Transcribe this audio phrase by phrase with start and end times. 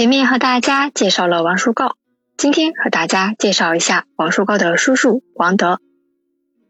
[0.00, 1.94] 前面和大家介绍了王叔告，
[2.38, 5.78] 今天和大家介绍一下王叔告的叔叔王德。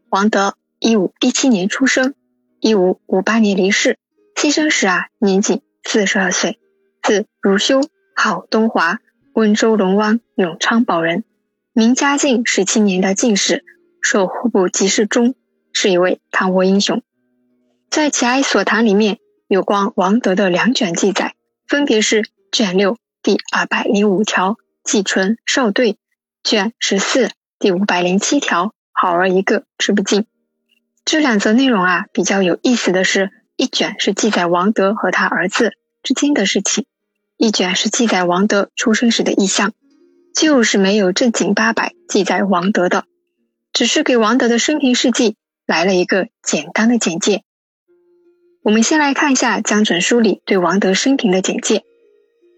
[0.09, 2.13] 王德一五一七年出生，
[2.59, 3.97] 一五五八年离世。
[4.35, 6.59] 牺牲时啊，年仅四十二岁。
[7.01, 7.79] 字如修，
[8.17, 8.99] 号东华，
[9.31, 11.23] 温州龙湾永昌堡人，
[11.71, 13.63] 明嘉靖十七年的进士，
[14.01, 15.35] 授户部给事中，
[15.71, 17.01] 是一位抗倭英雄。
[17.89, 21.35] 在《齐哀所谈》里面有关王德的两卷记载，
[21.65, 22.97] 分别是卷六。
[23.23, 25.99] 第二百零五条，季春少对，
[26.43, 27.29] 卷十四
[27.59, 30.25] 第五百零七条，好儿一个，吃不尽。
[31.05, 36.87] 这两则内容啊，比较有意思的是，一卷是记载王德和他儿子之间的事情，
[37.37, 39.73] 一卷是记载王德出生时的意象，
[40.33, 43.05] 就是没有正经八百记载王德的，
[43.71, 45.35] 只是给王德的生平事迹
[45.67, 47.43] 来了一个简单的简介。
[48.63, 51.83] 我们先来看一下江准书里对王德生平的简介。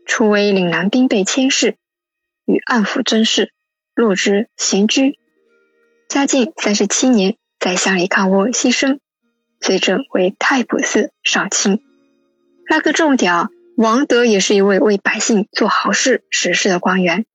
[0.05, 1.77] 初为岭南兵备佥事，
[2.45, 3.51] 与暗府争事，
[3.95, 5.17] 落之闲居。
[6.09, 8.99] 嘉靖三十七年，在乡里抗倭牺牲，
[9.61, 11.81] 随着为太仆寺少卿。
[12.69, 17.25] 那个重点啊，王德也是一位为百姓做好事、实事的官员，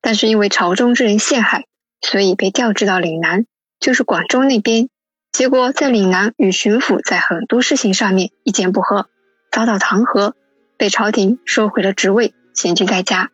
[0.00, 1.64] 但是因为朝中之人陷害，
[2.00, 3.46] 所以被调至到岭南，
[3.80, 4.88] 就是广州那边。
[5.32, 9.08] 结果在岭南与巡抚在很多事情上面意见不合，
[9.50, 10.34] 遭到弹劾。
[10.78, 13.30] 被朝廷收回了职位，闲居在家。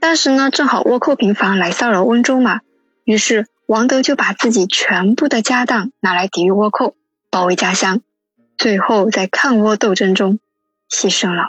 [0.00, 2.60] 当时呢，正好倭寇频繁来骚扰温州嘛，
[3.04, 6.94] 于是王德就把自己全部的家当拿来抵御倭寇，
[7.30, 8.00] 保卫家乡。
[8.56, 10.38] 最后在抗倭斗争中
[10.90, 11.48] 牺牲了。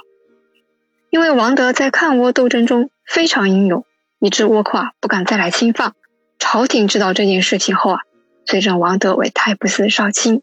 [1.10, 3.86] 因为王德在抗倭斗争中非常英勇，
[4.20, 5.94] 以致倭寇啊不敢再来侵犯。
[6.40, 8.00] 朝廷知道这件事情后啊，
[8.46, 10.42] 追认王德为太仆寺少卿，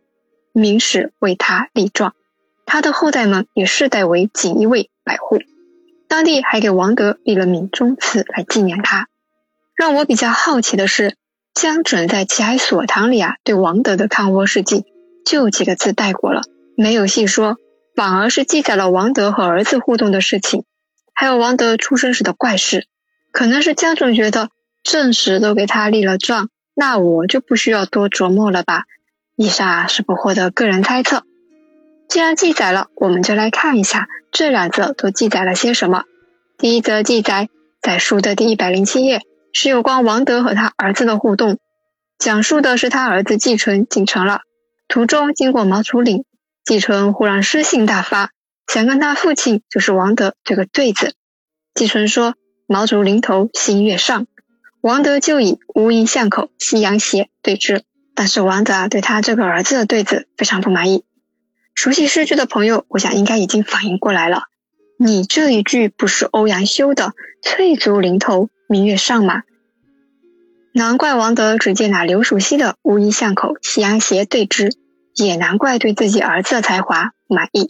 [0.53, 2.15] 明史为他立状。
[2.67, 5.41] 他的后代们也世代为锦衣卫百户，
[6.09, 9.09] 当地还给王德立了闽中祠来纪念他。
[9.77, 11.17] 让我比较好奇的是，
[11.53, 14.85] 江准在《齐海所堂》里啊，对王德的抗倭事迹
[15.25, 16.43] 就几个字带过了，
[16.77, 17.57] 没有细说，
[17.97, 20.65] 反而是记载了王德和儿子互动的事情，
[21.13, 22.87] 还有王德出生时的怪事。
[23.33, 24.49] 可能是江准觉得
[24.85, 28.85] 正史都给他立了状，那我就不需要多琢磨了吧？
[29.37, 31.25] 以上是不获得个人猜测。
[32.15, 36.05] 既然记载了，我们就来看一下这两则都记载了些什么。
[36.57, 37.49] 第一则记载
[37.83, 41.59] 在书的第一百零七页，是有关王德和他儿子的互动，
[42.17, 44.43] 讲述的是他儿子季春进城了，
[44.87, 46.25] 途中经过毛竹岭，
[46.65, 48.31] 季春忽然诗兴大发，
[48.73, 51.15] 想跟他父亲就是王德这个对子。
[51.75, 52.37] 季春说
[52.69, 54.29] ：“毛竹林头新月上。”
[54.81, 57.83] 王德就以乌衣巷口夕阳斜对之，
[58.15, 61.03] 但是王德对他这个儿子的对子非常不满意。
[61.75, 64.45] 熟悉诗句的朋友，我想应该已经反应过来了。
[64.97, 67.13] 你这一句不是欧阳修的
[67.43, 69.43] “翠竹林头明月上”吗？
[70.73, 74.71] 难怪王德只接纳刘禹锡的“乌衣巷口夕阳斜”对之，
[75.15, 77.69] 也难怪对自己儿子的才华不满意。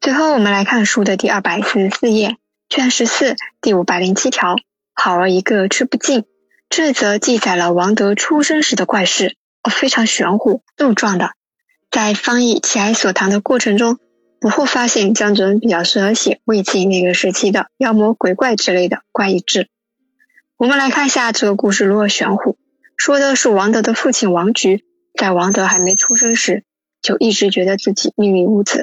[0.00, 2.36] 最后，我们来看书的第二百四十四页，
[2.68, 4.56] 卷十四第五百零七条
[4.92, 6.24] ：“好儿一个吃不尽。”
[6.68, 9.36] 这则记载了王德出生时的怪事，
[9.70, 11.30] 非常玄乎、杜撰的。
[11.90, 13.98] 在翻译《齐哀所谈》的过程中，
[14.40, 19.68] 不会发现江准比较适合写魏晋那个时期的妖魔鬼怪之类的怪异志。
[20.58, 22.58] 我们来看一下这个故事如何玄乎。
[22.96, 24.84] 说的是王德的父亲王菊，
[25.14, 26.62] 在王德还没出生时，
[27.00, 28.82] 就一直觉得自己命运无子。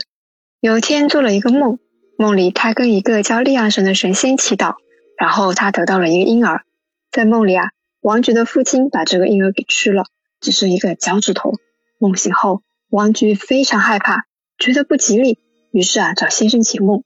[0.60, 1.78] 有一天做了一个梦，
[2.18, 4.76] 梦里他跟一个叫利安神的神仙祈祷，
[5.18, 6.64] 然后他得到了一个婴儿。
[7.12, 7.70] 在梦里啊，
[8.02, 10.06] 王菊的父亲把这个婴儿给吃了，
[10.42, 11.54] 只是一个脚趾头。
[12.00, 12.64] 梦醒后。
[12.96, 14.24] 王菊非常害怕，
[14.58, 15.38] 觉得不吉利，
[15.72, 17.04] 于是啊找先生解梦。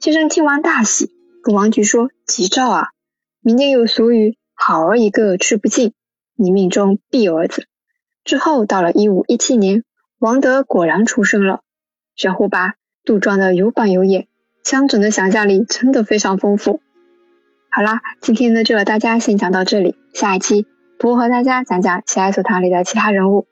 [0.00, 1.10] 先生听完大喜，
[1.42, 2.86] 跟王菊说：“吉兆啊，
[3.42, 5.92] 民间有俗语‘好儿一个吃不尽’，
[6.36, 7.66] 你命中必有儿子。”
[8.24, 9.84] 之后到了一五一七年，
[10.18, 11.60] 王德果然出生了。
[12.16, 14.26] 玄乎吧，杜撰的有板有眼，
[14.62, 16.80] 江准的想象力真的非常丰富。
[17.70, 20.64] 好啦，今天呢就和大家先讲到这里，下一期
[20.98, 23.46] 不和大家讲讲《奇爱所堂》里的其他人物。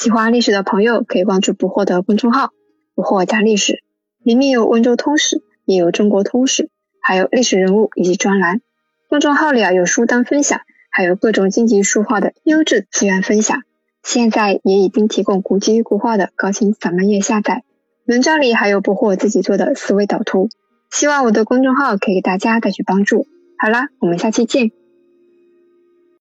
[0.00, 2.52] 喜欢历史的朋友可以关注“不惑”的公众号
[2.96, 3.82] “不惑讲历史”，
[4.24, 6.70] 里面有温州通史，也有中国通史，
[7.02, 8.62] 还有历史人物以及专栏。
[9.10, 13.60] 公众号里啊有书单分享，还有各种经济书画的优质资源分享。
[14.02, 17.64] 现在也已经提供古籍古画的高清扫描页下载。
[18.06, 20.48] 文章里还有不惑自己做的思维导图。
[20.90, 23.26] 希望我的公众号可以给大家带去帮助。
[23.58, 24.79] 好啦，我们下期见。